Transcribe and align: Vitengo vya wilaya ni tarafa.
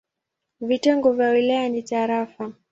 Vitengo 0.61 1.13
vya 1.13 1.29
wilaya 1.29 1.69
ni 1.69 1.83
tarafa. 1.83 2.53